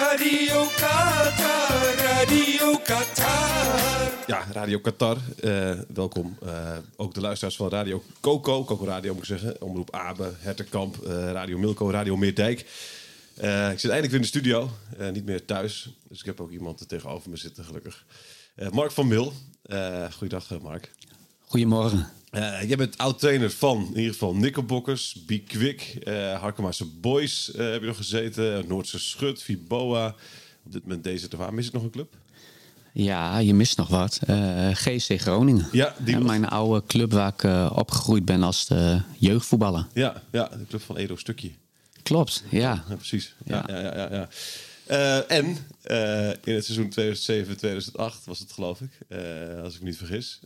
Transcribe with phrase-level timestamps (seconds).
[0.00, 4.12] Radio Qatar, Radio Qatar.
[4.26, 5.16] Ja, Radio Qatar.
[5.40, 6.36] eh, welkom.
[6.46, 9.62] Eh, ook de luisteraars van Radio Coco, Coco Radio moet ik zeggen.
[9.62, 12.58] Omroep Abe, Herterkamp, eh, Radio Milko, Radio Meerdijk.
[13.36, 15.90] Eh, ik zit eindelijk weer in de studio, eh, niet meer thuis.
[16.08, 18.04] Dus ik heb ook iemand er tegenover me zitten, gelukkig.
[18.54, 19.32] Eh, Mark van Mil.
[19.62, 20.90] Eh goeiedag, Mark.
[21.40, 22.08] Goedemorgen.
[22.30, 27.70] Eh, jij bent oud-trainer van in ieder geval Nikkelbokkers, Be Quick, eh Harkemaarse Boys eh,
[27.70, 30.14] heb je nog gezeten, Noordse Schut, Viboa.
[30.64, 32.14] Op dit moment deze te Mis ik nog een club?
[32.92, 34.20] Ja, je mist nog wat.
[34.72, 35.68] GC Groningen.
[35.72, 39.86] Ja, die was- mijn oude club waar ik opgegroeid ben als de jeugdvoetballer.
[39.94, 41.50] Ja, ja, de club van Edo Stukje.
[42.02, 42.84] Klopt, ja.
[42.88, 43.34] Ja, precies.
[43.44, 43.78] Ja, Ja.
[43.78, 44.28] ja, ja,
[45.28, 45.46] en
[46.44, 48.90] in het seizoen 2007-2008 was het, geloof ik,
[49.62, 50.40] als ik me niet vergis,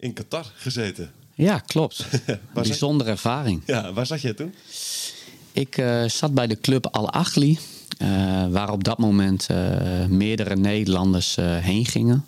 [0.00, 1.10] in Qatar gezeten.
[1.34, 2.06] Ja, klopt.
[2.54, 3.62] Bijzondere ervaring.
[3.66, 4.54] Ja, waar zat jij toen?
[5.52, 7.58] Ik eh, zat bij de club Al Ahly,
[7.98, 8.08] eh,
[8.48, 12.24] waar op dat moment eh, meerdere Nederlanders heen gingen.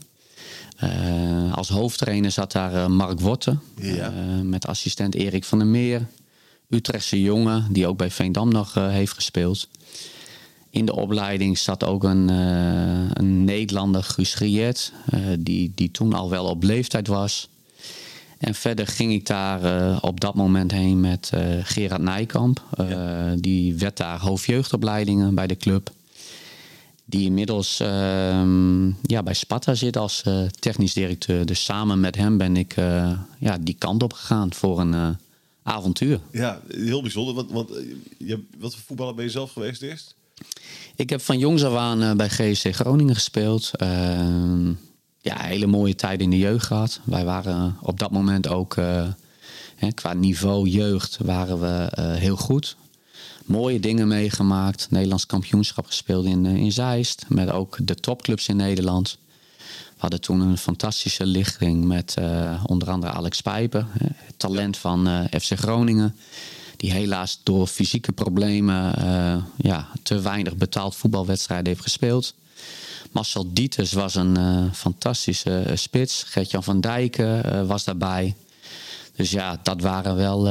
[1.55, 4.12] Als hoofdtrainer zat daar Mark Worten, Ja.
[4.43, 6.06] met assistent Erik van der Meer.
[6.69, 9.69] Utrechtse jongen, die ook bij Veendam nog heeft gespeeld.
[10.71, 12.28] In de opleiding zat ook een,
[13.19, 14.93] een Nederlander, Guus Riet,
[15.38, 17.49] die, die toen al wel op leeftijd was.
[18.43, 22.63] En verder ging ik daar eh, op dat moment heen met eh, Gerard Nijkamp.
[22.77, 25.91] Eh, Die werd daar hoofdjeugdopleidingen bij de club.
[27.05, 30.25] Die inmiddels ehm, ja, bij Sparta zit als
[30.59, 31.47] technisch directeur.
[31.47, 32.75] Dus samen met hem ben ik
[33.39, 35.17] ja, die kant op gegaan voor een
[35.63, 36.21] avontuur.
[36.33, 37.35] Ja, heel bijzonder.
[37.35, 37.71] Want, want
[38.19, 40.15] je, wat voor voetballer ben je zelf geweest eerst?
[40.97, 43.71] Ik heb van jongs af aan bij GSC Groningen gespeeld.
[45.25, 47.00] Ja, hele mooie tijd in de jeugd gehad.
[47.05, 48.77] Wij waren op dat moment ook
[49.83, 52.77] eh, qua niveau jeugd waren we eh, heel goed.
[53.44, 54.87] Mooie dingen meegemaakt.
[54.91, 57.25] Nederlands kampioenschap gespeeld in, eh, in Zeist.
[57.28, 59.19] Met ook de topclubs in Nederland.
[59.59, 62.16] We hadden toen een fantastische lichting met
[62.66, 63.88] onder andere Alex Pijpen.
[64.37, 66.16] talent van FC Groningen.
[66.77, 68.94] Die helaas door fysieke problemen
[69.56, 72.34] ja, te weinig betaald voetbalwedstrijden heeft gespeeld.
[73.12, 76.23] Marcel Dieters was een eh, fantastische eh, spits.
[76.23, 78.34] Gert-Jan van Dijken eh, was daarbij.
[79.17, 80.43] Dus ja, dat waren wel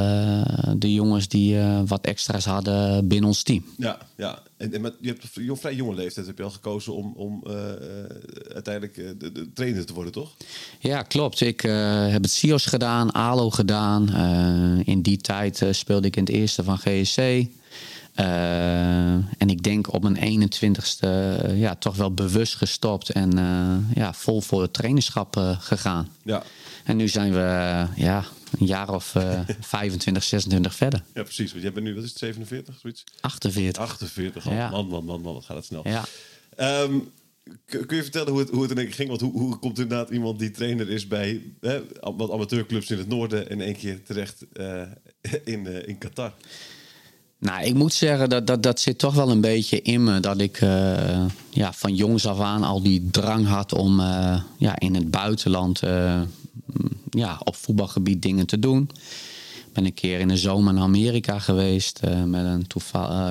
[0.78, 3.66] de jongens die wat extra's hadden binnen ons team.
[3.78, 4.40] Ja, ja.
[4.58, 7.14] En, en met, je hebt op een vrij jonge leeftijd heb je al gekozen om,
[7.16, 7.44] om
[8.54, 10.32] uiteindelijk de, de trainer te worden, toch?
[10.80, 11.42] Ja, klopt.
[11.42, 14.16] Ik heb het SIOS gedaan, ALO gedaan.
[14.86, 17.46] In die tijd speelde ik in het eerste van GSC.
[18.14, 23.96] Eh, en ik denk op mijn 21ste eh, ja, toch wel bewust gestopt en eh,
[23.96, 26.10] ja, vol voor het trainerschap gegaan.
[26.24, 26.44] Ja,
[26.84, 28.26] En nu zijn we ja,
[28.60, 31.04] een jaar of eh 25, 26 verder.
[31.14, 31.52] ja precies.
[31.52, 33.04] Want jij bent nu, wat is het, 47, zoiets?
[33.20, 33.82] 48.
[33.82, 34.54] 48 al.
[34.54, 34.70] Ja.
[34.70, 35.88] Man, man, man, man, wat gaat het snel.
[35.88, 36.04] Ja.
[36.56, 37.00] Ehm,
[37.66, 39.10] kun je vertellen hoe het, hoe het in één keer ging?
[39.10, 43.08] Want hoe, hoe komt inderdaad iemand die trainer is bij hè, wat amateurclubs in het
[43.08, 43.50] noorden...
[43.50, 44.46] in één keer terecht
[45.44, 46.34] in, in Qatar?
[47.42, 50.20] Nou, ik moet zeggen dat, dat dat zit toch wel een beetje in me.
[50.20, 54.80] Dat ik eh, ja, van jongs af aan al die drang had om eh, ja,
[54.80, 56.22] in het buitenland eh,
[57.10, 58.90] ja, op voetbalgebied dingen te doen.
[59.68, 62.68] Ik ben een keer in de zomer naar Amerika geweest met een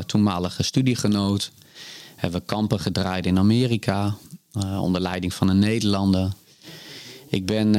[0.06, 1.52] toenmalige studiegenoot.
[2.16, 4.14] Hebben kampen gedraaid in Amerika
[4.80, 6.32] onder leiding van een Nederlander.
[7.28, 7.74] Ik ben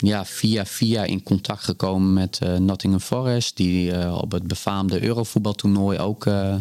[0.00, 5.02] ja, via via in contact gekomen met eh, Nottingham Forest, die eh, op het befaamde
[5.02, 6.54] Eurovoetbaltoernooi ook eh,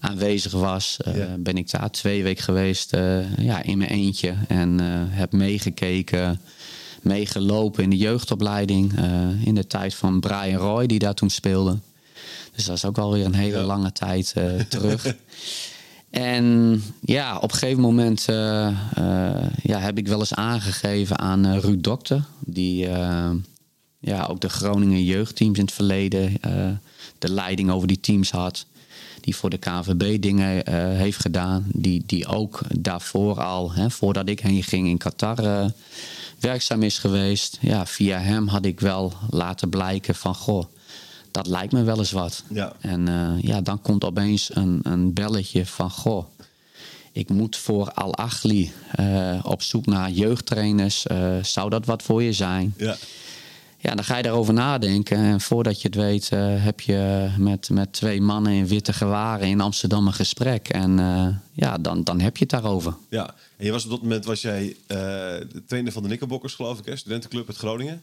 [0.00, 0.96] aanwezig was.
[1.14, 1.36] Ja.
[1.38, 2.90] Ben ik daar twee weken geweest
[3.38, 4.34] ja, in mijn eentje.
[4.48, 4.78] En
[5.10, 6.40] heb meegekeken,
[7.02, 8.92] meegelopen in de jeugdopleiding.
[9.44, 11.78] in de tijd van Brian Roy, die daar toen speelde.
[12.54, 13.64] Dus dat is ook alweer een hele Ja.
[13.64, 14.34] lange tijd
[14.68, 15.06] terug.
[16.10, 21.44] En ja, op een gegeven moment eh, eh, ja, heb ik wel eens aangegeven aan
[21.44, 22.24] eh, Ruud Dokter.
[22.40, 22.88] Die
[23.98, 26.32] ja, ook de Groningen jeugdteams in het verleden
[27.18, 28.66] de leiding over die teams had.
[29.20, 31.66] Die voor de KNVB dingen heeft gedaan.
[31.72, 35.70] Die, die ook daarvoor al, hè, voordat ik heen ging in Qatar,
[36.40, 37.58] werkzaam is geweest.
[37.60, 40.64] Ja, via hem had ik wel laten blijken van, goh,
[41.36, 42.42] dat lijkt me wel eens wat.
[42.48, 42.72] Ja.
[42.80, 46.26] En eh, ja, dan komt opeens een, een belletje van, goh,
[47.12, 51.06] ik moet voor Al-Achli eh, op zoek naar jeugdtrainers.
[51.06, 52.74] Eh, zou dat wat voor je zijn?
[52.76, 52.96] Ja.
[53.78, 55.16] Ja, dan ga je daarover nadenken.
[55.16, 56.30] En voordat je het weet,
[56.62, 60.68] heb je met, met twee mannen in witte gewaren in Amsterdam een gesprek.
[60.68, 60.98] En
[61.52, 62.96] ja, dan, dan heb je het daarover.
[63.08, 66.78] Ja, en je was op dat moment was jij de trainer van de Knickerbockers, geloof
[66.78, 66.96] ik, hè?
[66.96, 68.02] studentenclub uit Groningen.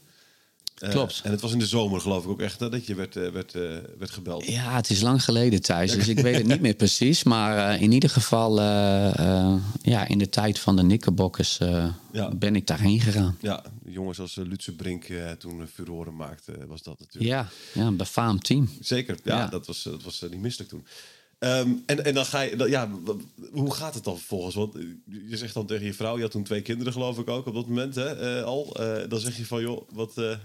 [0.78, 1.22] Eh, Klopt.
[1.24, 3.30] En het was in de zomer, geloof ik ook echt, hè, dat je werd, eh,
[3.30, 3.62] werd, eh,
[3.98, 4.46] werd gebeld.
[4.46, 5.92] Ja, het is lang geleden, Thijs.
[5.94, 7.24] Dus ik weet het niet meer precies.
[7.24, 11.88] Maar eh, in ieder geval, eh, eh, ja, in de tijd van de Knickerbockers eh,
[12.12, 12.30] Ja.
[12.36, 13.38] ben ik daarheen gegaan.
[13.42, 17.32] Ja, jongens als Lutse Brink eh, toen furoren maakte, eh, was dat natuurlijk.
[17.34, 17.48] Ja,
[17.82, 18.70] ja een befaamd team.
[18.82, 19.48] Zeker, ja, Ja.
[19.48, 20.86] dat was, dat was eh, niet misselijk toen.
[21.40, 22.90] Ehm, en, en dan ga je, dan- ja,
[23.52, 24.56] hoe gaat het dan vervolgens?
[24.56, 24.82] Want eh,
[25.30, 27.54] je zegt dan tegen je vrouw, je had toen twee kinderen geloof ik ook op
[27.54, 28.76] dat moment hè, eh, al.
[28.76, 30.36] Eh, dan zeg je van, joh, wat, eh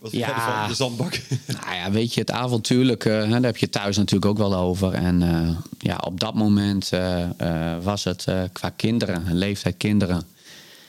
[0.00, 0.34] wat vind Ja.
[0.34, 0.68] ervan?
[0.68, 1.20] de zandbak?
[1.60, 4.92] Nou ja, weet je, het avontuurlijke, hè, daar heb je thuis natuurlijk ook wel over.
[4.94, 10.22] En eh, ja, op dat moment eh, eh, was het qua kinderen, een leeftijd kinderen,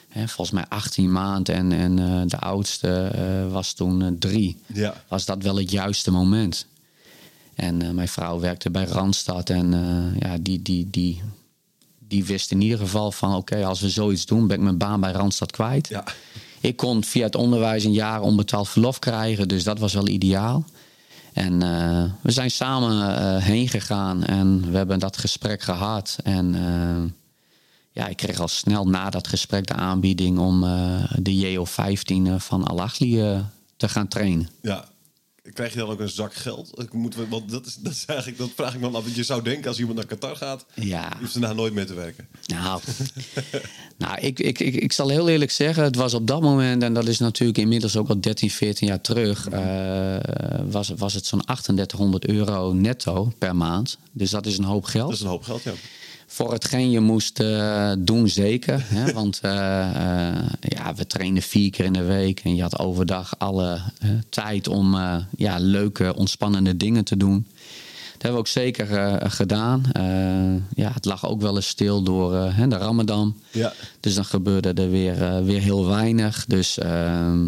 [0.10, 3.12] hè, volgens mij 18 maanden en, en de oudste
[3.52, 4.58] was toen drie.
[4.74, 6.66] ja, Was dat wel het juiste moment?
[7.56, 9.72] En mijn vrouw werkte bij Randstad en
[10.20, 11.22] ja, die, die, die,
[12.08, 13.36] die wist in ieder geval van...
[13.36, 15.88] oké, als we zoiets doen, ben ik mijn baan bij Randstad kwijt.
[15.88, 16.04] ja,
[16.62, 20.66] Ik kon via het onderwijs een jaar onbetaald verlof krijgen, dus dat was wel ideaal.
[21.34, 26.18] En eh, we zijn samen eh, heen gegaan en we hebben dat gesprek gehad.
[26.24, 27.12] En eh,
[27.92, 30.62] ja, ik kreeg al snel na dat gesprek de aanbieding om
[31.16, 33.40] de JO15 eh, van Al-Achli eh,
[33.78, 34.50] te gaan trainen.
[34.62, 34.90] ja.
[35.54, 36.82] Krijg je dan ook een zak geld?
[36.82, 39.04] Ik moet, want dat is, dat is eigenlijk, dat vraag ik me af.
[39.04, 41.94] Want je zou denken als iemand naar Qatar gaat, Ja, hoeft daarna nooit meer te
[41.94, 42.28] werken.
[42.46, 42.82] nou,
[43.98, 46.94] nou ik, ik, ik, ik zal heel eerlijk zeggen, het was op dat moment, en
[46.94, 50.18] dat is natuurlijk inmiddels ook al 13, 14 jaar terug, eh,
[50.70, 53.98] was, was het zo'n 3800 euro netto per maand.
[54.12, 55.06] Dus dat is een hoop geld.
[55.10, 55.74] Dat is een hoop geld, ja.
[56.34, 58.86] Voor hetgeen je moest eh, doen, zeker.
[58.88, 59.14] Hè?
[59.22, 62.40] Want eh, eh, ja, we trainden vier keer in de week.
[62.40, 63.82] En je had overdag alle
[64.30, 64.98] tijd om
[65.38, 67.48] ja, leuke, ontspannende dingen te doen.
[68.12, 68.86] Dat hebben we ook zeker
[69.32, 69.84] gedaan.
[70.76, 72.32] Ja, het lag ook wel eens stil door
[72.70, 73.36] de Ramadan.
[73.52, 73.74] Ja.
[74.00, 76.46] Dus dan gebeurde er weer, weer heel weinig.
[76.48, 77.48] Dus, ehm,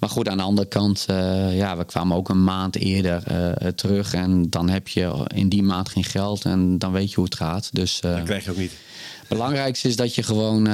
[0.00, 3.68] maar goed, aan de andere kant, eh, ja, we kwamen ook een maand eerder eh,
[3.68, 4.14] terug.
[4.14, 7.34] En dan heb je in die maand geen geld en dan weet je hoe het
[7.34, 7.68] gaat.
[7.72, 8.72] Dus eh, Dat krijg je ook niet.
[9.18, 10.64] het belangrijkste is dat je gewoon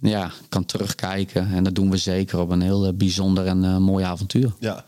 [0.00, 1.48] ja, kan terugkijken.
[1.52, 4.54] En dat doen we zeker op een heel bijzonder en mooi avontuur.
[4.58, 4.84] Ja.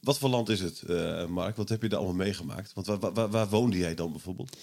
[0.00, 0.82] Wat voor land is het,
[1.28, 1.56] Mark?
[1.56, 2.72] Wat heb je daar allemaal meegemaakt?
[2.74, 4.56] Want waar, waar- waar, waar woonde jij dan bijvoorbeeld?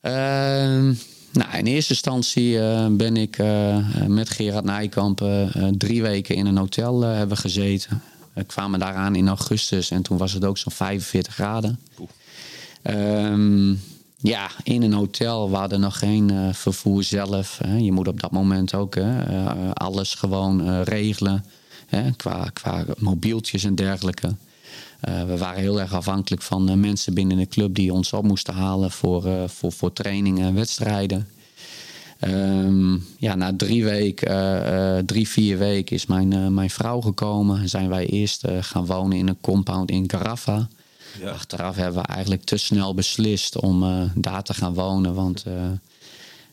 [0.00, 0.94] Ehm,
[1.36, 6.34] nou, in eerste instantie eh, ben ik eh, met Gerard Nijkamp eh, eh, drie weken
[6.34, 8.02] in een hotel eh, hebben gezeten.
[8.32, 11.78] We kwamen daaraan in augustus en toen was het ook zo'n 45 graden.
[12.82, 13.74] Ehm,
[14.16, 15.50] ja, in een hotel.
[15.50, 17.58] We hadden nog geen eh, vervoer zelf.
[17.64, 17.76] Hè.
[17.76, 21.44] Je moet op dat moment ook hè, eh, alles gewoon eh, regelen.
[21.86, 24.34] Hè, qua, qua mobieltjes en dergelijke.
[25.00, 28.24] Eh, we waren heel erg afhankelijk van eh, mensen binnen de club die ons op
[28.24, 31.28] moesten halen voor, eh, voor, voor trainingen en wedstrijden.
[32.18, 37.60] Ehm, ja, na drie weken, eh, drie, vier weken is mijn, mijn vrouw gekomen.
[37.60, 40.68] En zijn wij eerst gaan wonen in een compound in Carafa.
[41.20, 41.30] Ja.
[41.30, 43.84] Achteraf hebben we eigenlijk te snel beslist om
[44.14, 45.14] daar te gaan wonen.
[45.14, 45.44] Want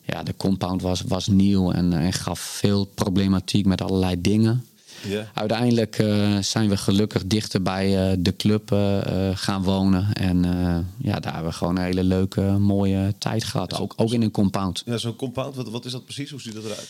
[0.04, 4.64] ja, de compound was, was nieuw en, en gaf veel problematiek met allerlei dingen.
[5.34, 8.98] Uiteindelijk eh, zijn we gelukkig dichter bij eh, de club eh,
[9.34, 10.12] gaan wonen.
[10.12, 10.42] En
[10.98, 13.80] ja, daar hebben we gewoon een hele leuke, mooie tijd gehad.
[13.80, 14.82] Ook, ook in een compound.
[14.86, 16.30] Ja, zo'n compound, wat, wat is dat precies?
[16.30, 16.88] Hoe ziet dat eruit?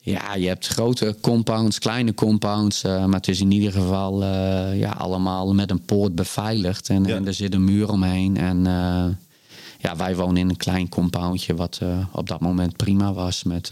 [0.00, 2.82] Ja, je hebt grote compounds, kleine compounds.
[2.82, 4.24] maar het is in ieder geval
[4.74, 6.88] ja, allemaal met een poort beveiligd.
[6.88, 7.14] En, Ja.
[7.16, 8.36] en er zit een muur omheen.
[8.36, 8.64] En
[9.78, 11.80] ja, wij wonen in een klein compoundje wat
[12.12, 13.42] op dat moment prima was.
[13.42, 13.70] Met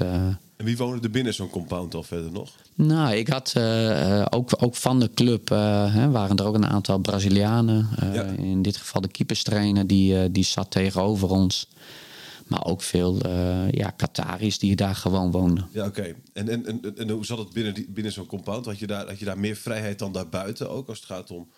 [0.60, 2.50] En wie woonde er binnen zo'n compound al verder nog?
[2.74, 6.54] Nou, ik had eh, eh, ook, ook van de club eh, hè, waren er ook
[6.54, 7.88] een aantal Brazilianen.
[8.12, 8.22] Ja.
[8.22, 11.68] In dit geval de keeperstrainer, die, die zat tegenover ons.
[12.46, 13.28] Maar ook veel
[13.70, 15.68] ja, Qataris die daar gewoon woonden.
[15.72, 16.14] Ja, oké.
[16.32, 18.66] En, en, en, en hoe zat het binnen, die- binnen zo'n compound?
[18.66, 20.88] Had je, daar, had je daar meer vrijheid dan daarbuiten ook?
[20.88, 21.48] Als het gaat om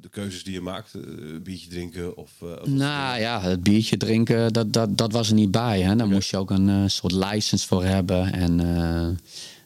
[0.00, 0.94] de keuzes die je maakt?
[0.94, 1.00] eh,
[1.42, 2.30] biertje drinken of...
[2.42, 5.80] eh, of Nou ja, het biertje drinken, dat, dat, dat was er niet bij.
[5.80, 5.96] Hè.
[5.96, 8.32] Daar moest je ook een eh, soort license voor hebben.
[8.32, 8.66] En eh,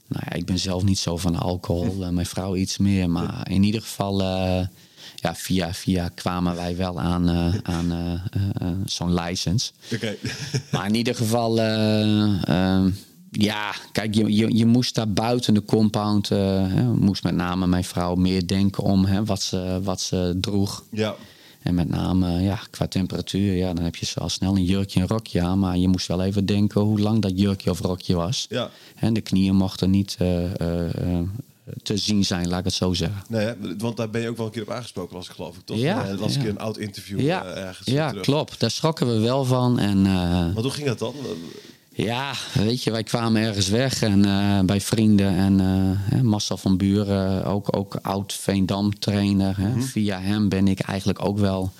[0.09, 1.97] nou ja, ik ben zelf niet zo van alcohol.
[2.05, 3.11] Eh, mijn vrouw iets meer.
[3.11, 4.67] Maar in ieder geval, eh,
[5.17, 9.71] ja, via via kwamen wij wel aan, eh, aan eh, eh, eh, zo'n license.
[9.95, 10.17] Oké.
[10.73, 12.85] Maar in ieder geval, eh, eh,
[13.43, 16.39] ja, kijk, je, je, je moest daar buiten de compound, eh,
[16.73, 20.85] hè, moest met name mijn vrouw meer denken om hè, wat, ze, wat ze droeg.
[20.91, 21.15] ja.
[21.63, 25.01] En met name ja, qua temperatuur, ja, dan heb je zo al snel een jurkje
[25.01, 25.59] en rokje aan.
[25.59, 28.47] Maar je moest wel even denken hoe lang dat jurkje of rokje was.
[28.49, 28.71] Ja.
[28.97, 31.23] En de knieën mochten niet eh, eh,
[31.83, 33.23] te zien zijn, laat ik het zo zeggen.
[33.29, 35.57] Nee, hè, want daar ben je ook wel een keer op aangesproken, las ik geloof
[35.57, 35.77] ik, toch?
[35.79, 38.23] Ja, dat was een keer een oud interview Ja, ergens ja terug.
[38.25, 38.61] klopt.
[38.61, 39.79] Daar schrokken we wel van.
[39.79, 40.03] En,
[40.55, 41.15] Want hoe ging dat dan?
[41.97, 47.45] Ja, weet je, wij kwamen ergens weg en eh, bij vrienden en Marcel van Buren,
[47.45, 49.57] ook, ook oud Veendam trainer.
[49.57, 49.81] Hè.
[49.81, 51.73] Via hem ben ik eigenlijk ook wel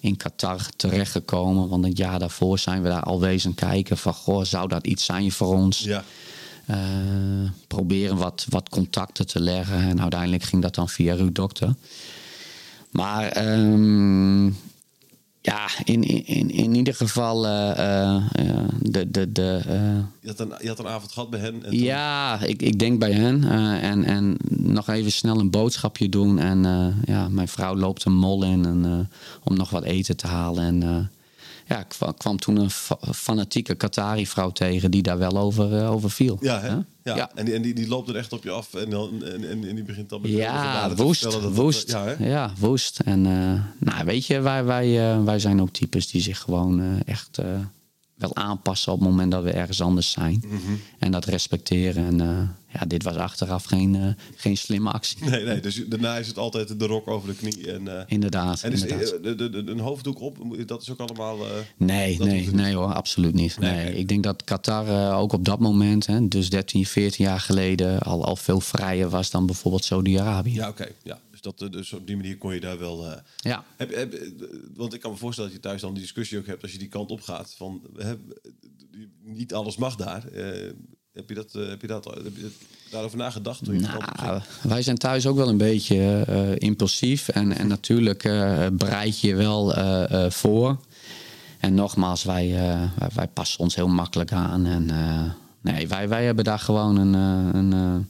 [0.00, 1.68] in Qatar terechtgekomen.
[1.68, 5.04] Want een jaar daarvoor zijn we daar al wezen kijken van, goh, zou dat iets
[5.04, 5.78] zijn voor ons?
[5.78, 6.04] Ja.
[6.66, 6.78] Eh,
[7.66, 9.78] proberen wat, wat contacten te leggen.
[9.78, 11.74] En uiteindelijk ging dat dan via Ruud Dokter.
[12.90, 14.50] Maar ehm,
[15.42, 19.10] ja, in, in, in ieder geval eh, eh, eh, de...
[19.10, 19.60] de, de
[20.20, 21.54] Je had, een, je had een avond gehad bij hen.
[21.54, 23.44] En toen- ja, ik, ik denk bij hen.
[23.80, 26.38] en, en nog even snel een boodschapje doen.
[26.38, 26.62] En
[27.04, 29.08] ja, mijn vrouw loopt een mol in en,
[29.44, 30.64] om nog wat eten te halen.
[30.82, 31.10] En
[31.70, 36.38] ja, ik kwam, toen een fa- fanatieke Qatari-vrouw tegen die daar wel over, over viel.
[36.40, 36.68] Ja, hè?
[36.68, 36.84] Ja.
[37.16, 37.30] Ja.
[37.34, 39.68] En, die, en die, die loopt er echt op je af en, dan, en, en,
[39.68, 41.90] en die begint dan met Ja, te woest, dat het- woest.
[41.90, 42.28] ja, hè?
[42.28, 43.00] Ja, woest.
[43.00, 47.02] En eh, nou, weet je, wij, wij, eh, wij zijn ook types die zich gewoon
[47.06, 47.38] echt
[48.20, 50.42] wel aanpassen op het moment dat we ergens anders zijn.
[50.46, 50.56] Mhm.
[50.98, 52.04] En dat respecteren.
[52.06, 52.48] En eh,
[52.80, 55.18] ja, dit was achteraf geen, eh, geen slimme actie.
[55.30, 57.72] Nee, nee, dus daarna is het altijd de rok over de knie.
[57.72, 58.62] En, eh, Inderdaad.
[58.62, 59.22] en is inderdaad.
[59.22, 60.36] de, de, de- een hoofddoek op,
[60.66, 61.36] dat is ook allemaal...
[61.76, 62.52] Nee, nee, niet.
[62.52, 63.58] nee hoor, absoluut niet.
[63.58, 63.94] Nee, Nee, nee.
[63.94, 68.24] Ik denk dat Qatar ook op dat moment, hè, dus 13, 14 jaar geleden, al,
[68.24, 70.54] al veel vrijer was dan bijvoorbeeld Saudi-Arabië.
[70.54, 70.86] Ja, oké.
[71.02, 71.18] Ja.
[71.40, 73.06] Dus, dat, eh, dus op die manier kon je daar wel...
[73.06, 73.64] eh, Ja.
[73.76, 74.28] heb, heb, eh,
[74.74, 76.78] want ik kan me voorstellen dat je thuis dan die discussie ook hebt als je
[76.78, 77.54] die kant op gaat.
[77.56, 77.82] Van,
[79.22, 80.22] niet alles mag daar.
[81.12, 82.50] Heb, je dat, heb, je dat, heb je
[82.90, 83.80] daarover nagedacht toen je?
[83.80, 86.24] Nou, wij zijn thuis ook wel een beetje
[86.58, 87.28] impulsief.
[87.28, 88.22] En, en natuurlijk
[88.72, 89.74] bereid je wel
[90.30, 90.80] voor.
[91.58, 92.50] En nogmaals, wij,
[92.98, 94.66] wij, wij passen ons heel makkelijk aan.
[94.66, 94.84] En
[95.60, 97.14] nee, wij, wij hebben daar gewoon een,
[97.54, 98.06] een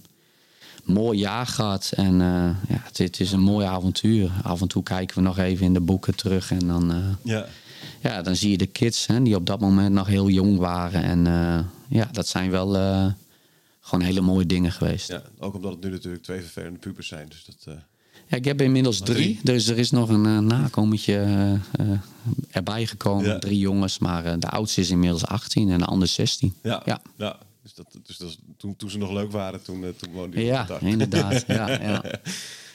[0.92, 1.92] mooi jaar gehad.
[1.96, 4.30] En eh, ja, het, het is een mooi avontuur.
[4.42, 6.50] Af en toe kijken we nog even in de boeken terug.
[6.50, 7.46] En dan, eh, Ja.
[8.02, 11.02] ja, dan zie je de kids hè, die op dat moment nog heel jong waren.
[11.02, 12.68] En eh, ja, dat zijn wel
[13.80, 15.08] gewoon hele mooie dingen geweest.
[15.08, 17.28] ja, ook omdat het nu natuurlijk twee vervelende pubers zijn.
[17.28, 17.74] Dus dat,
[18.28, 19.14] Ja, ik heb inmiddels drie.
[19.14, 19.38] drie?
[19.42, 21.58] Dus er is nog een uh, nakomertje
[22.50, 23.24] erbij gekomen.
[23.26, 23.38] Ja.
[23.38, 26.54] Drie jongens, maar de oudste is inmiddels 18 en de andere 16.
[26.62, 27.00] ja, ja.
[27.16, 27.38] ja.
[27.62, 30.44] Dus, dat, dus dat toen, toen ze nog leuk waren, toen, eh, toen woonden die
[30.44, 31.44] Ja, inderdaad.
[31.58, 32.02] ja, ja.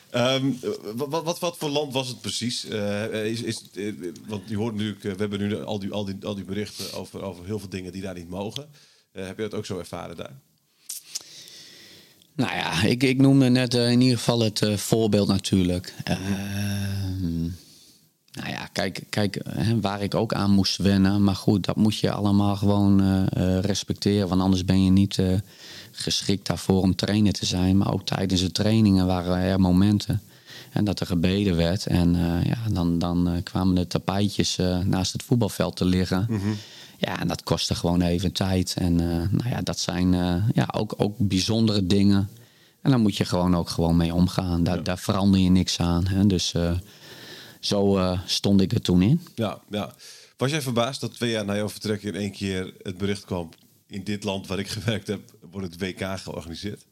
[0.09, 0.51] Ehm,
[0.95, 2.65] wat, wat, voor land was het precies?
[2.65, 3.93] Eh, is, is, eh,
[4.27, 6.93] want je hoort natuurlijk, eh, we hebben nu al die, al die, al die berichten
[6.93, 8.69] over, over heel veel dingen die daar niet mogen.
[9.15, 10.33] Eh, heb je dat ook zo ervaren daar?
[12.35, 15.93] Nou ja, ik, ik noemde net eh, in ieder geval het eh, voorbeeld natuurlijk.
[16.03, 17.14] Ehm,
[18.35, 21.23] nou ja, kijk, kijk hè, waar ik ook aan moest wennen.
[21.23, 23.25] Maar goed, dat moet je allemaal gewoon eh,
[23.57, 24.27] eh, respecteren.
[24.27, 25.33] Want anders ben je niet eh,
[25.91, 27.77] geschikt daarvoor om trainer te zijn.
[27.77, 30.21] Maar ook tijdens de trainingen waren er momenten.
[30.71, 31.85] En dat er gebeden werd.
[31.85, 36.27] En ja, dan, dan kwamen de tapijtjes naast het voetbalveld te liggen.
[36.97, 38.73] Ja, en dat kostte gewoon even tijd.
[38.77, 38.95] En
[39.31, 40.11] nou ja, dat zijn
[40.53, 42.29] ja, ook, ook bijzondere dingen.
[42.81, 44.63] En daar moet je gewoon ook gewoon mee omgaan.
[44.63, 46.07] Daar, daar verander je niks aan.
[46.07, 46.27] Hè?
[46.27, 46.53] Dus
[47.65, 49.21] zo eh, stond ik er toen in.
[49.35, 49.95] Ja, ja.
[50.37, 53.49] Was jij verbaasd dat twee jaar na jouw vertrek in één keer het bericht kwam...
[53.87, 56.85] in dit land waar ik gewerkt heb, wordt het WK georganiseerd?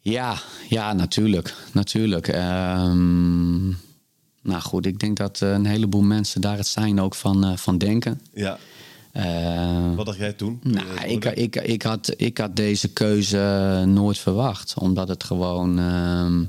[0.00, 1.54] Ja, ja, natuurlijk.
[1.72, 2.28] natuurlijk.
[2.28, 3.68] Ehm,
[4.42, 7.56] nou goed, ik denk dat eh, een heleboel mensen daar het zijn ook van, eh,
[7.56, 8.20] van denken.
[8.32, 8.58] Ja.
[9.12, 10.60] Eh, Wat dacht jij toen?
[10.62, 14.74] Nou, ik, ik, ik, had, ik had deze keuze nooit verwacht.
[14.78, 16.44] Omdat het gewoon ehm,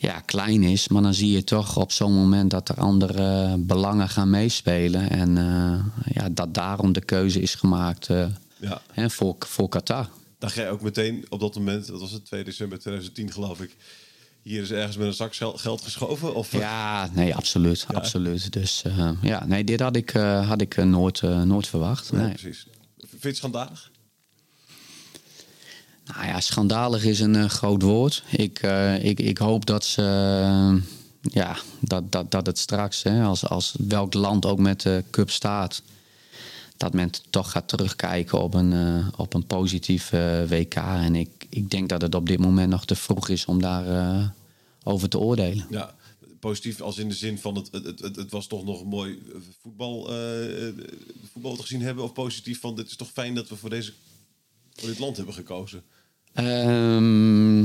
[0.00, 0.88] ja, klein is.
[0.88, 5.10] Maar dan zie je toch op zo'n moment dat er andere belangen gaan meespelen.
[5.10, 8.26] En eh, ja, dat daarom de keuze is gemaakt eh,
[8.56, 8.80] Ja.
[8.92, 10.08] Hè, voor, voor Qatar.
[10.38, 13.76] Dacht jij ook meteen op dat moment, dat was het 2 december 2010 geloof ik,
[14.42, 16.34] hier is ergens met een zak gel- geld geschoven?
[16.34, 17.86] Of, Ja, nee, absoluut.
[17.92, 18.52] absoluut.
[18.52, 22.12] Dus eh, ja, nee, dit had ik, eh, had ik eh, nooit, eh, nooit verwacht.
[22.12, 22.30] Nee, Nee.
[22.34, 22.66] precies.
[22.98, 23.90] Vind je het schandalig?
[26.14, 28.22] Nou ja, schandalig is een eh, groot woord.
[28.30, 30.02] Ik, eh, ik, ik hoop dat ze.
[30.02, 30.82] eh,
[31.32, 35.30] ja, dat, dat, dat het straks, hè, als, als welk land ook met de cup
[35.30, 35.82] staat.
[36.76, 40.10] dat men toch gaat terugkijken op een, op een positief
[40.48, 40.74] WK.
[40.74, 43.86] En ik, ik denk dat het op dit moment nog te vroeg is om daar
[43.86, 44.28] eh,
[44.82, 45.66] over te oordelen.
[45.70, 45.94] Ja,
[46.40, 49.18] positief als in de zin van het, het, het, het was toch nog een mooi
[49.62, 50.10] voetbal,
[51.32, 52.04] voetbal te gezien hebben.
[52.04, 53.92] Of positief van dit is toch fijn dat we voor, deze,
[54.74, 55.82] voor dit land hebben gekozen.
[56.34, 57.60] Ehm,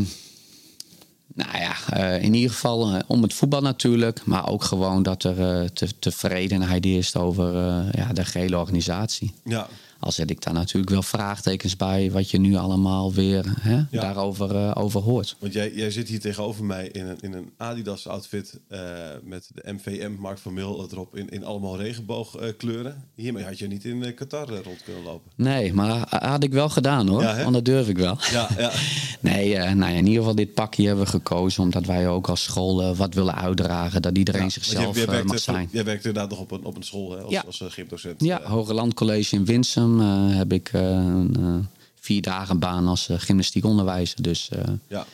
[1.34, 4.25] nou ja, eh, in ieder geval eh, om het voetbal natuurlijk.
[4.25, 7.53] Maar ook gewoon dat er eh, te, tevredenheid is over
[7.98, 9.34] ja, de gehele organisatie.
[9.43, 9.67] Ja,
[10.03, 13.86] Al zet ik daar natuurlijk wel vraagtekens bij wat je nu allemaal weer hè, Ja.
[14.01, 15.36] daarover eh, over hoort.
[15.39, 18.79] want jij, jij zit hier tegenover mij in een, in een Adidas outfit eh,
[19.24, 23.03] met de MVM Mark van Mil erop in, in allemaal regenboogkleuren.
[23.15, 25.31] Hiermee had je niet in eh, Qatar rond kunnen lopen.
[25.36, 27.22] Nee, maar ha- had ik wel gedaan hoor.
[27.22, 27.41] Ja?
[27.41, 28.17] Want dat durf ik wel.
[28.31, 28.72] Ja, ja.
[29.19, 32.43] Nee, nou ja, in ieder geval dit pakje hebben we gekozen omdat wij ook als
[32.43, 34.01] school wat willen uitdragen.
[34.01, 35.69] Dat iedereen jij- zichzelf jij, mag zijn.
[35.72, 38.24] jij werkte inderdaad nog op een, op een school hè, als, als eh, gymdocent.
[38.24, 41.55] Ja, Hoge Land College in Winsum eh, heb ik eh, een eh,
[42.00, 44.21] vier dagen baan als eh, gymnastiekonderwijzer.
[44.21, 44.50] Dus
[44.88, 45.05] ja.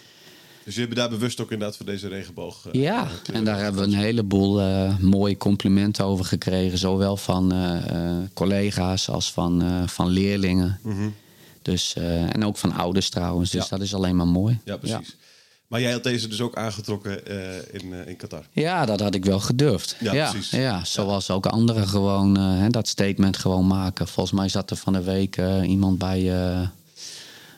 [0.63, 2.67] Dus je hebt daar bewust ook inderdaad voor deze regenboog.
[2.71, 6.77] eh, ja, en daar hebben we een heleboel eh, mooie complimenten over gekregen.
[6.77, 7.53] Zowel van
[8.33, 10.79] collega's als van, van leerlingen.
[11.61, 13.51] Dus, eh, en ook van ouders trouwens.
[13.51, 13.63] Dus.
[13.63, 13.69] Ja.
[13.69, 14.59] dat is alleen maar mooi.
[14.65, 15.15] Ja, precies.
[15.69, 18.45] Maar jij had deze dus ook aangetrokken eh, in, eh, in Qatar.
[18.51, 19.95] Ja, dat had ik wel gedurfd.
[19.99, 20.51] Ja, Ja, precies.
[20.51, 24.07] Ja, zoals ook anderen gewoon eh, hè, dat statement gewoon maken.
[24.07, 26.29] Volgens mij zat er van de week iemand bij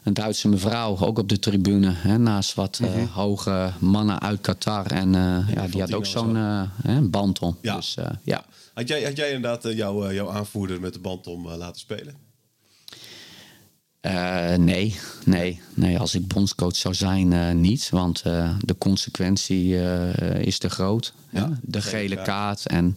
[0.03, 1.91] een Duitse mevrouw, ook op de tribune.
[1.91, 4.85] Hè, naast wat eh, hoge mannen uit Qatar.
[4.85, 6.35] En eh, ja, die had ook zo'n
[6.81, 7.57] hè, band om.
[7.61, 7.75] Ja.
[7.75, 8.45] Dus ja.
[8.73, 12.15] Had jij, had jij inderdaad jouw, jouw aanvoerder met de band om laten spelen?
[14.01, 15.99] Eh, nee, nee, nee.
[15.99, 17.89] Als ik bondscoach zou zijn, eh, niet.
[17.89, 19.75] Want eh, de consequentie
[20.39, 21.13] is te groot.
[21.29, 22.67] Ja, de gele kaart.
[22.67, 22.95] En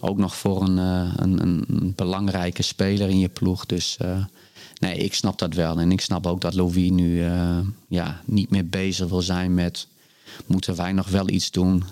[0.00, 3.66] ook nog voor een, een, een, belangrijke speler in je ploeg.
[3.66, 3.96] Dus
[4.78, 5.78] nee, ik snap dat wel.
[5.78, 7.24] En ik snap ook dat Louis nu
[7.88, 9.86] ja, niet meer bezig wil zijn met...
[10.46, 11.84] moeten wij nog wel iets doen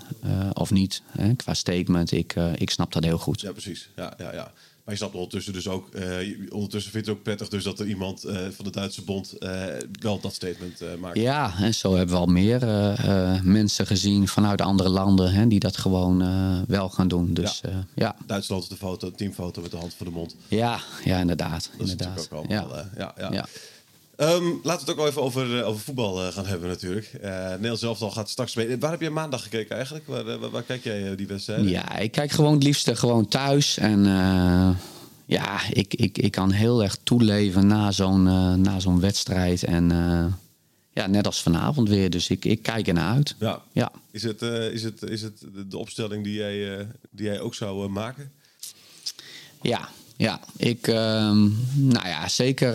[0.53, 1.01] of niet?
[1.05, 1.35] Hè?
[1.35, 3.41] Qua statement, ik, ik snap dat heel goed.
[3.41, 3.89] Ja, precies.
[3.95, 4.51] Ja, ja, ja.
[4.85, 7.87] Maar je snapt ondertussen dus ook, je- ondertussen vindt het ook prettig dus dat er
[7.87, 9.63] iemand eh, van de Duitse bond eh,
[10.01, 11.17] wel dat statement maakt.
[11.17, 12.59] Ja, en zo hebben we al meer
[13.43, 16.17] mensen gezien vanuit andere landen hè, die dat gewoon
[16.67, 17.33] wel gaan doen.
[17.33, 17.85] Dus Ja.
[17.95, 18.15] ja.
[18.25, 20.35] Duitsland de foto, teamfoto met de hand voor de mond.
[20.47, 21.69] ja, ja inderdaad.
[21.77, 22.75] Dat is natuurlijk ook allemaal.
[22.97, 23.13] ja.
[23.17, 23.45] ja, ja.
[24.21, 27.05] Ehm, laten we het ook wel even over, eh, over voetbal eh, gaan hebben natuurlijk.
[27.21, 28.79] Eh Nederland zelf al gaat straks spelen.
[28.79, 30.07] Waar heb je maandag gekeken eigenlijk?
[30.07, 31.69] Waar, waar, waar kijk jij die wedstrijden?
[31.69, 33.77] Ja, ik kijk gewoon het liefste gewoon thuis.
[33.77, 34.03] En
[35.25, 38.23] ja, ik, ik, ik kan heel erg toeleven na zo'n
[38.61, 39.63] na zo'n wedstrijd.
[39.63, 39.89] En
[40.93, 42.09] ja, net als vanavond weer.
[42.09, 43.35] Dus ik, ik kijk er naar uit.
[43.39, 43.61] Ja.
[43.71, 43.91] Ja.
[44.11, 48.31] Is het, is het, is het de- opstelling die jij, die jij ook zou maken?
[49.61, 50.39] Ja, ja.
[50.57, 51.41] Ik, ehm,
[51.75, 52.73] nou ja, zeker.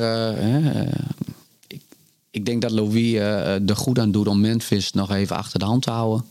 [2.47, 5.65] Ik denk dat Louis eh, er goed aan doet om Memphis nog even achter de
[5.65, 6.25] hand te houden.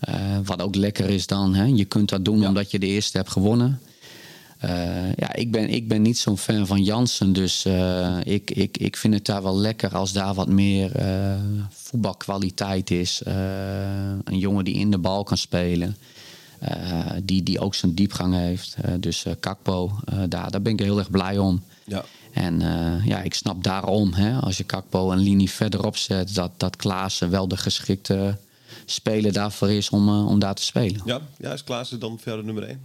[0.00, 0.14] Eh,
[0.44, 3.30] wat ook lekker is dan, hè, je kunt dat doen omdat je de eerste hebt
[3.30, 3.80] gewonnen.
[4.58, 8.78] Eh, ja, ik ben, ik ben niet zo'n fan van Jansen, dus eh, ik, ik,
[8.78, 11.34] ik vind het daar wel lekker als daar wat meer eh,
[11.70, 13.22] voetbalkwaliteit is.
[13.22, 13.34] Eh,
[14.24, 15.96] een jongen die in de bal kan spelen.
[16.60, 18.76] Eh, die, die ook zijn diepgang heeft.
[18.82, 21.62] Eh, dus eh Kakpo, eh, daar, daar ben ik heel erg blij om.
[21.84, 22.04] Ja.
[22.32, 26.50] En eh, ja, ik snap daarom, hè, als je Kakpo een linie verderop zet, dat,
[26.56, 28.38] dat Klaassen wel de geschikte
[28.84, 31.02] speler daarvoor is om, eh, om daar te spelen.
[31.04, 32.80] Ja, ja is Klaassen dan verder nummer 1?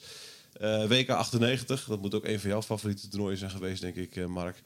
[0.53, 4.17] eh, WK 98, dat moet ook een van jouw favoriete toernooien zijn geweest, denk ik,
[4.17, 4.63] eh, Mark.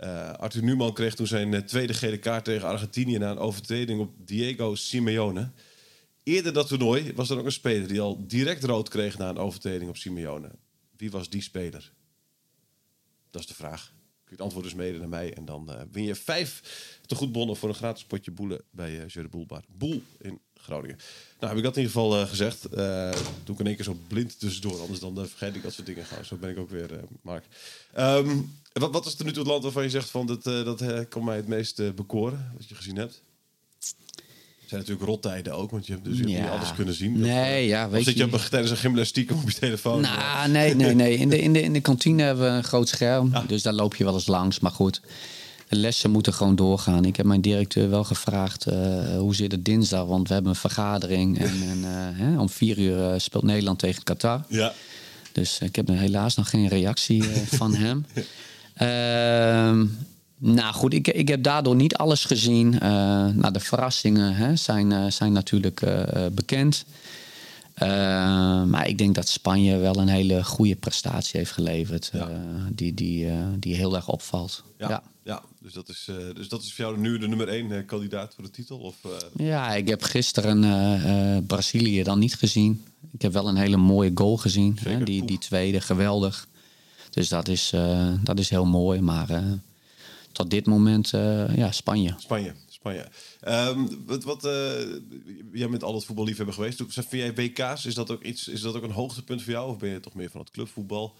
[0.00, 4.00] Eh, Arthur Newman kreeg toen zijn eh, tweede gele kaart tegen Argentinië na een overtreding
[4.00, 5.50] op Diego Simeone.
[6.22, 9.38] Eerder dat toernooi was er ook een speler die al direct rood kreeg na een
[9.38, 10.50] overtreding op Simeone.
[10.96, 11.92] Wie was die speler?
[13.30, 13.86] Dat is de vraag.
[14.24, 16.62] Kun je het antwoord dus mede naar mij en dan eh, win je vijf
[17.06, 19.64] te goedbonnen voor een gratis potje boelen bij uh, Jeu de Boelbar.
[19.68, 20.96] Boel in Groningen.
[21.40, 22.64] Nou, heb ik dat in ieder geval eh, gezegd.
[22.64, 23.10] Eh
[23.44, 25.86] doe ik in één keer zo blind tussendoor, anders dan eh, vergeet ik dat soort
[25.86, 26.22] dingen gauw.
[26.22, 26.90] Zo ben ik ook weer,
[27.22, 27.44] Mark.
[27.94, 28.36] Ehm,
[28.72, 31.24] wat, wat is er nu toe het land waarvan je zegt van dat, dat kan
[31.24, 33.22] mij het meest bekoren, wat je gezien hebt?
[34.66, 36.24] Zijn natuurlijk rottijden ook, want je hebt dus Ja.
[36.24, 37.20] niet alles kunnen zien.
[37.20, 40.00] Nee, ja, Of weet zit je je- tijdens een gymnastiek op je telefoon?
[40.00, 41.16] Nou, nee, nee, nee.
[41.16, 43.32] In de, in, de, in de kantine hebben we een groot scherm.
[43.46, 44.60] Dus daar loop je wel eens langs.
[44.60, 45.00] Maar goed,
[45.70, 47.04] de lessen moeten gewoon doorgaan.
[47.04, 50.04] Ik heb mijn directeur wel gevraagd eh, hoe zit het dinsdag?
[50.06, 51.38] Want we hebben een vergadering.
[51.38, 54.44] En, en eh, hè, om vier uur eh, speelt Nederland tegen Qatar.
[54.48, 54.72] Ja.
[55.32, 57.22] Dus ik heb helaas nog geen reactie
[57.60, 58.06] van hem.
[58.74, 59.86] Ehm,
[60.38, 62.80] nou goed, ik, ik heb daardoor niet alles gezien.
[62.80, 62.90] Eh,
[63.26, 65.80] nou, de verrassingen hè, zijn, zijn natuurlijk
[66.32, 66.84] bekend.
[67.80, 72.10] Eh, maar ik denk dat Spanje wel een hele goede prestatie heeft geleverd.
[72.12, 72.28] Ja.
[72.28, 72.36] eh,
[72.72, 74.64] die, die, eh, die heel erg opvalt.
[74.78, 75.02] Ja, Ja.
[75.22, 75.42] ja.
[75.62, 78.50] Dus, dat is, dus dat is voor jou nu de nummer één kandidaat voor de
[78.50, 78.78] titel?
[78.78, 78.96] Of,
[79.36, 82.84] Ja, ik heb gisteren Brazilië dan niet gezien.
[83.12, 84.78] Ik heb wel een hele mooie goal gezien.
[84.82, 85.04] Hè?
[85.04, 86.48] Die, die tweede, geweldig.
[87.10, 87.72] Dus dat is,
[88.22, 89.00] dat is heel mooi.
[89.00, 89.42] Maar
[90.32, 91.10] tot dit moment,
[91.54, 92.14] ja, Spanje.
[92.18, 92.54] Spanje.
[92.80, 93.08] Spanje.
[93.40, 94.52] Ehm, wat, wat, eh,
[95.52, 96.82] jij bent altijd voetballiefhebber geweest.
[96.88, 99.70] Vind jij WK's, is dat, ook iets, is dat ook een hoogtepunt voor jou?
[99.70, 101.14] Of ben je toch meer van het clubvoetbal?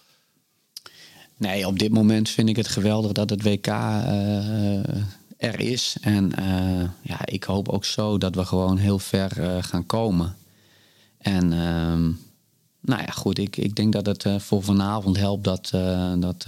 [1.37, 4.89] Nee, op dit moment vind ik het geweldig dat het WK eh,
[5.37, 5.97] er is.
[6.01, 10.37] En eh, ja, ik hoop ook zo dat we gewoon heel ver gaan komen.
[11.19, 12.03] En ehm,
[12.81, 15.71] nou ja, goed, ik, ik denk dat het voor vanavond helpt dat,
[16.19, 16.47] dat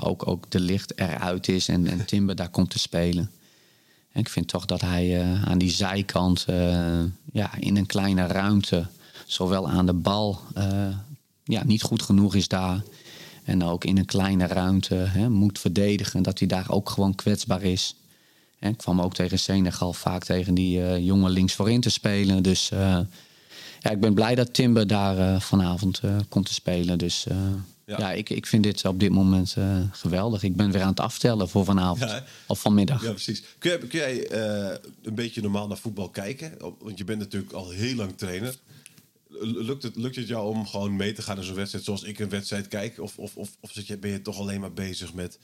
[0.00, 3.30] ook, ook de licht eruit is en, en Timber daar komt te spelen.
[4.14, 7.00] Ik vind toch dat hij eh, aan die zijkant, eh,
[7.32, 8.86] ja, in een kleine ruimte,
[9.26, 10.96] zowel aan de bal, eh,
[11.44, 12.82] ja, niet goed genoeg is daar.
[13.44, 16.22] En ook in een kleine ruimte hè, moet verdedigen.
[16.22, 17.96] Dat hij daar ook gewoon kwetsbaar is.
[18.60, 22.42] Ik kwam ook tegen Senegal vaak tegen die eh, jongen links voorin te spelen.
[22.42, 22.68] Dus
[23.80, 26.98] ja, ik ben blij dat Timber daar vanavond komt te spelen.
[26.98, 27.26] Dus
[27.98, 28.08] Ja.
[28.08, 30.42] ja, ik, ik vind dit op dit moment eh, geweldig.
[30.42, 32.10] Ik ben weer aan het aftellen voor vanavond.
[32.10, 33.02] Ja, of vanmiddag.
[33.02, 33.42] Ja, precies.
[33.58, 36.54] Kun jij, kun jij eh, een beetje normaal naar voetbal kijken?
[36.78, 38.56] Want je bent natuurlijk al heel lang trainer.
[39.40, 42.18] Lukt het, lukt het jou om gewoon mee te gaan in zo'n wedstrijd zoals ik
[42.18, 43.00] een wedstrijd kijk?
[43.00, 45.38] Of, of, of, of zit je, ben je toch alleen maar bezig met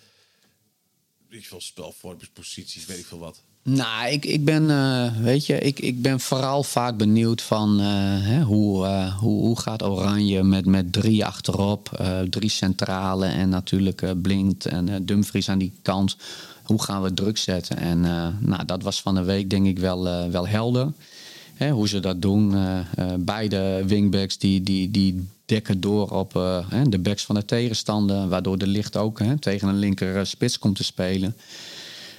[1.29, 1.61] weet je
[1.99, 3.43] veel, posities, weet ik veel wat?
[3.69, 7.87] Nou, ik, ik ben, eh, weet je, ik, ik ben vooral vaak benieuwd van eh,
[8.01, 14.23] hè, hoe, eh, hoe, hoe gaat Oranje met, met drie achterop, drie centrale en natuurlijk
[14.23, 16.17] Blind en Dumfries aan die kant.
[16.63, 17.77] Hoe gaan we druk zetten?
[17.77, 18.01] En
[18.41, 20.93] nou, dat was van de week denk ik wel, wel helder.
[21.55, 22.55] Hè, hoe ze dat doen.
[23.19, 26.33] Beide wingbacks die, die, die dekken door op
[26.89, 28.29] de backs van de tegenstander.
[28.29, 31.35] Waardoor de licht ook hè, tegen een linker spits komt te spelen.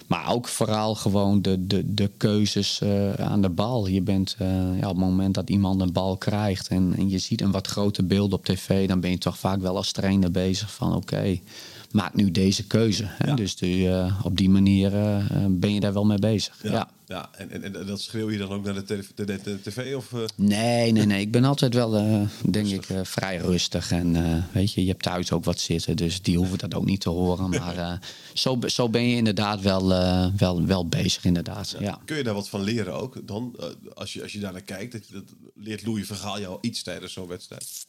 [0.09, 3.87] Maar ook vooral gewoon de, de, de keuzes eh, aan de bal.
[3.87, 4.47] Je bent eh,
[4.79, 7.67] ja, op het moment dat iemand een bal krijgt en, en je ziet een wat
[7.67, 11.39] groter beeld op tv, dan ben je toch vaak wel als trainer bezig van oké,
[11.91, 13.03] maak nu deze keuze.
[13.07, 13.27] Hè?
[13.27, 13.35] Ja.
[13.35, 14.91] Dus die, eh, op die manier
[15.49, 16.59] ben je daar wel mee bezig.
[16.63, 16.89] Ja.
[17.09, 17.29] Ja.
[17.37, 19.95] En, en, en dat schreeuw je dan ook naar de, tele- de, de- de tv?
[19.95, 20.19] Of, eh?
[20.35, 21.21] Nee, nee, nee.
[21.21, 23.91] Ik ben altijd wel, eh, denk ik, eh, vrij rustig.
[23.91, 27.01] En weet je, je hebt thuis ook wat zitten, dus die hoeven dat ook niet
[27.01, 27.49] te horen.
[27.49, 27.99] Maar
[28.33, 29.87] zo, zo ben je inderdaad wel,
[30.37, 31.75] wel, wel bezig, inderdaad.
[31.79, 31.99] Ja.
[32.05, 33.55] Kun je daar wat van leren ook dan?
[33.93, 35.23] als, je, als je daar naar kijkt, dat, dat
[35.55, 37.87] leert Louis Vergaal jou iets tijdens zo'n wedstrijd?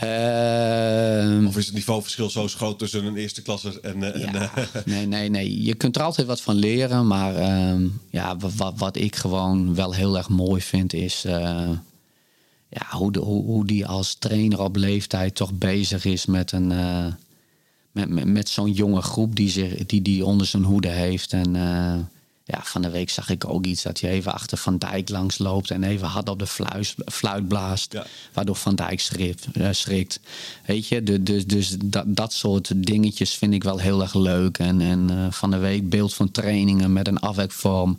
[0.00, 4.00] Ehm, Of is het niveauverschil zo groot tussen een eerste klasser en...
[4.00, 5.62] Ja, eh, nee, nee, nee.
[5.62, 7.06] Je kunt er altijd wat van leren.
[7.06, 11.24] Maar ehm, ja, wat, wat, ik gewoon wel heel erg mooi vind is...
[11.24, 11.70] eh,
[12.68, 16.66] ja, hoe, de, hoe, hoe die als trainer op leeftijd toch bezig is met, een,
[17.92, 21.32] met, met, met zo'n jonge groep die, zich, die die onder zijn hoede heeft.
[21.32, 21.56] En
[22.50, 25.38] ja, van de week zag ik ook iets dat hij even achter Van Dijk langs
[25.38, 27.92] loopt en even hard op de fluis, fluit blaast.
[27.92, 28.06] Ja.
[28.32, 29.46] Waardoor Van Dijk schrikt.
[29.52, 30.20] eh, schrikt.
[30.66, 34.58] Weet je, de, de, dus dat, dat soort dingetjes vind ik wel heel erg leuk.
[34.58, 37.98] En, en eh, van de week beeld van trainingen met een afwerkvorm.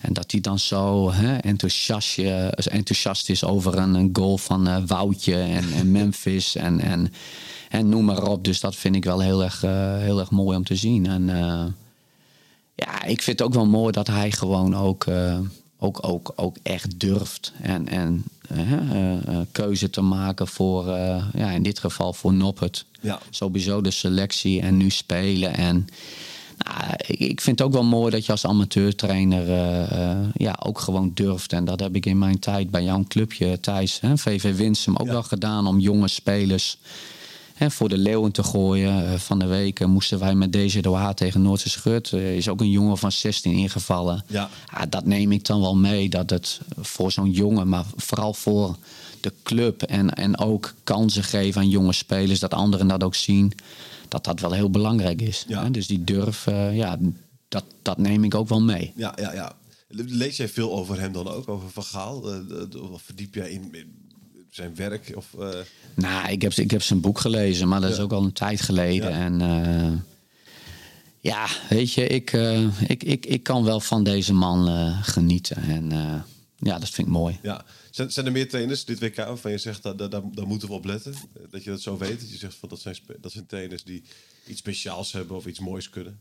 [0.00, 4.76] En dat hij dan zo hè, enthousiast, enthousiast is over een, een goal van uh,
[4.86, 7.12] Woutje en, en Memphis en, en,
[7.68, 8.44] en noem maar op.
[8.44, 11.06] Dus dat vind ik wel heel erg, uh, heel erg mooi om te zien.
[11.06, 11.28] En
[12.74, 15.06] ja, ik vind het ook wel mooi dat hij gewoon ook,
[15.78, 17.52] ook, ook, ook echt durft.
[17.60, 18.24] En, en
[19.52, 20.84] keuze te maken voor,
[21.34, 22.84] ja, in dit geval voor Noppert.
[23.00, 23.20] Ja.
[23.30, 25.54] Sowieso de selectie en nu spelen.
[25.54, 25.86] En
[26.58, 31.10] nou, ik vind het ook wel mooi dat je als amateurtrainer uh, ja, ook gewoon
[31.14, 31.52] durft.
[31.52, 35.06] En dat heb ik in mijn tijd bij jouw clubje, Thijs, hè, VV Winsum, ook
[35.06, 36.78] wel gedaan om jonge spelers
[37.54, 39.04] hè, voor de leeuwen te gooien.
[39.04, 42.12] Uh, van de week moesten wij met deze Doha tegen Noordse Schut.
[42.12, 44.24] is ook een jongen van 16 ingevallen.
[44.26, 44.50] Ja.
[44.72, 44.86] ja.
[44.86, 46.08] dat neem ik dan wel mee.
[46.08, 48.76] Dat het voor zo'n jongen, maar vooral voor
[49.20, 53.52] de club en, en ook kansen geven aan jonge spelers, dat anderen dat ook zien
[54.12, 55.44] dat dat wel heel belangrijk is.
[55.48, 55.62] Ja.
[55.62, 55.70] Hè?
[55.70, 56.98] Dus die durf, uh, ja,
[57.48, 58.92] dat, dat neem ik ook wel mee.
[58.96, 59.52] Ja, ja, ja.
[59.88, 62.34] Lees jij veel over hem dan ook, over Van Gaal?
[62.34, 64.01] Uh, of verdiep jij in, in
[64.54, 65.12] zijn werk?
[65.16, 65.48] Of, uh...
[65.94, 67.96] Nou, ik heb, ik heb zijn boek gelezen, maar dat ja.
[67.96, 69.10] is ook al een tijd geleden.
[69.10, 69.18] Ja.
[69.18, 70.04] En
[71.20, 72.32] ja, weet je, ik,
[72.86, 75.56] ik, ik, ik kan wel van deze man genieten.
[75.56, 75.90] En
[76.58, 77.38] ja, dat vind ik mooi.
[77.42, 77.64] Ja.
[77.90, 80.74] Zijn, zijn er meer trainers dit WK waarvan je zegt, dat, dat, daar moeten we
[80.74, 81.14] op letten?
[81.50, 82.20] Dat je dat zo weet?
[82.20, 84.02] Dat je zegt, van, dat, zijn, dat zijn trainers die
[84.46, 86.20] iets speciaals hebben of iets moois kunnen?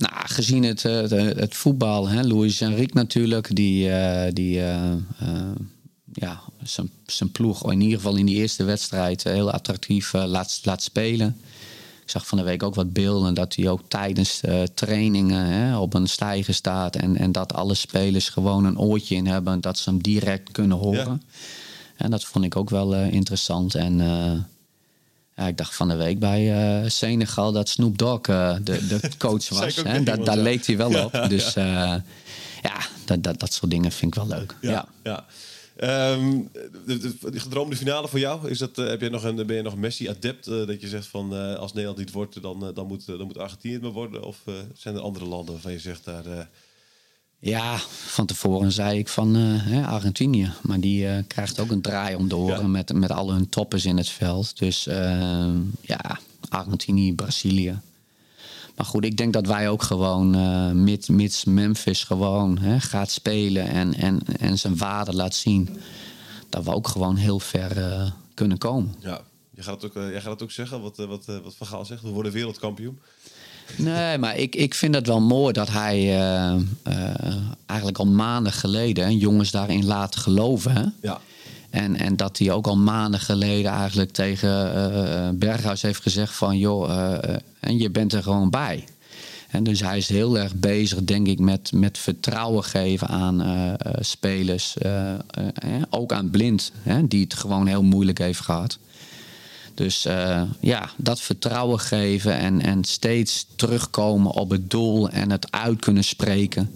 [0.00, 4.92] Nou, gezien het, het, het voetbal, hè, Louis Enrique natuurlijk, die, uh, die uh,
[6.12, 10.82] ja, zijn, zijn ploeg in ieder geval in die eerste wedstrijd heel attractief laat, laat
[10.82, 11.40] spelen.
[12.02, 15.78] Ik zag van de week ook wat beelden dat hij ook tijdens uh, trainingen hè,
[15.78, 16.96] op een stijger staat.
[16.96, 19.60] En, en dat alle spelers gewoon een oortje in hebben.
[19.60, 21.22] Dat ze hem direct kunnen horen.
[21.32, 21.40] Ja.
[21.96, 23.74] En dat vond ik ook wel uh, interessant.
[23.74, 23.98] En
[25.36, 29.74] ja, ik dacht van de week bij Senegal dat Snoop Dogg de, de coach was.
[29.74, 30.42] hè, iemand, dat, daar ja.
[30.42, 31.24] leek hij wel op.
[31.28, 31.52] Dus
[32.62, 34.54] ja, dat, dat, dat soort dingen vind ik wel leuk.
[34.60, 34.88] Ja.
[35.02, 35.26] ja.
[35.82, 36.48] Um,
[36.86, 39.56] de, de, de, gedroomde finale voor jou, is dat, uh, heb jij nog een, ben
[39.56, 40.48] je nog een Messi-adept?
[40.48, 43.38] Uh, dat je zegt van uh, als Nederland niet wordt, dan, dan, moet, dan moet
[43.38, 44.22] Argentinië het maar worden?
[44.22, 44.38] Of
[44.74, 46.48] zijn er andere landen waarvan je zegt daar.
[47.38, 50.52] Ja, van tevoren zei ik van hè, Argentinië.
[50.62, 52.66] Maar die krijgt ook een draai om de oren Ja.
[52.66, 54.58] met, met al hun toppers in het veld.
[54.58, 54.84] Dus
[55.80, 57.80] ja, Argentinië, Brazilië.
[58.80, 63.10] Maar goed, ik denk dat wij ook gewoon, uh, mits, mits Memphis gewoon hè, gaat
[63.10, 65.68] spelen en, en, en zijn waarde laat zien,
[66.48, 68.94] dat we ook gewoon heel ver uh, kunnen komen.
[69.00, 69.20] Ja,
[69.54, 71.84] jij gaat het ook, uh, jij gaat het ook zeggen, wat, wat, wat Van Gaal
[71.84, 72.02] zegt.
[72.02, 73.00] We worden wereldkampioen.
[73.76, 76.18] Nee, maar ik, ik vind het wel mooi dat hij
[77.66, 80.76] eigenlijk al maanden geleden jongens daarin laat geloven.
[80.76, 80.84] Hè?
[81.02, 81.20] Ja.
[81.70, 86.58] En, en dat hij ook al maanden geleden eigenlijk tegen uh, Berghuis heeft gezegd van...
[86.58, 88.84] joh, uh, en je bent er gewoon bij.
[89.48, 94.76] En dus hij is heel erg bezig, denk ik, met, met vertrouwen geven aan spelers.
[95.90, 98.78] ook aan Blind, hè, die het gewoon heel moeilijk heeft gehad.
[99.74, 100.06] Dus
[100.60, 106.04] ja, dat vertrouwen geven en, en steeds terugkomen op het doel en het uit kunnen
[106.04, 106.70] spreken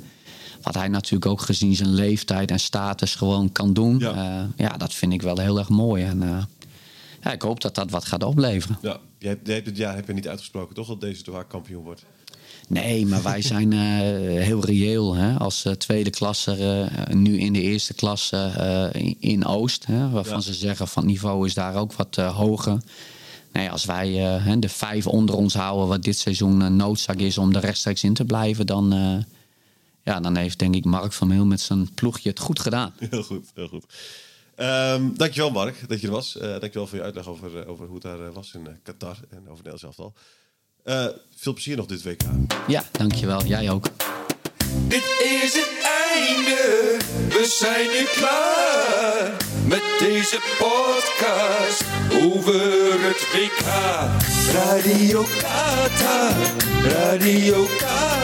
[0.65, 3.99] wat hij natuurlijk ook gezien zijn leeftijd en status gewoon kan doen.
[3.99, 6.05] Ja, uh, ja dat vind ik wel heel erg mooi.
[6.05, 6.43] En uh,
[7.23, 8.79] ja, ik hoop dat dat wat gaat opleveren.
[8.83, 10.87] Ja, jij hebt, jij hebt dit jaar heb je niet uitgesproken, toch?
[10.87, 12.05] Dat deze Doha kampioen wordt.
[12.69, 13.81] Nee, maar wij zijn uh,
[14.43, 15.35] heel reëel hè?
[15.39, 19.87] als tweede klasse nu in de eerste klasse in, in, Oost.
[19.87, 20.11] Hè?
[20.11, 20.41] Waarvan ja.
[20.41, 22.79] ze zeggen van het niveau is daar ook wat hoger.
[23.53, 24.11] Nee, als wij
[24.59, 28.25] de vijf onder ons houden, wat dit seizoen noodzaak is om er rechtstreeks in te
[28.25, 28.93] blijven, dan
[30.05, 32.93] ja, dan heeft denk ik Mark van Meel met zijn ploegje het goed gedaan.
[33.11, 33.85] Heel goed, heel goed.
[34.57, 36.37] Um, dankjewel Mark dat je er was.
[36.37, 39.17] Uh, dankjewel voor je uitleg over, uh, over hoe het daar uh, was in Qatar
[39.31, 40.15] en over Nederland zelf al.
[41.37, 42.23] veel plezier nog dit WK.
[42.67, 43.45] Ja, dankjewel.
[43.45, 43.91] Jij ook.
[44.89, 45.05] Dit
[45.43, 45.73] is het
[46.07, 46.97] einde.
[47.29, 49.37] We zijn nu klaar
[49.67, 51.85] met deze podcast
[52.23, 53.65] over het WK.
[54.53, 56.35] Radio Qatar,
[56.85, 58.24] Radio Qatar,